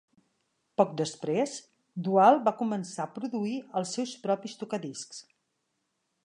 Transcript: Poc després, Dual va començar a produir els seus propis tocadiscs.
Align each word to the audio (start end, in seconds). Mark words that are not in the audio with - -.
Poc 0.81 0.93
després, 1.01 1.53
Dual 2.07 2.39
va 2.47 2.55
començar 2.63 3.05
a 3.05 3.13
produir 3.19 3.53
els 3.83 3.93
seus 3.99 4.15
propis 4.25 4.57
tocadiscs. 4.63 5.23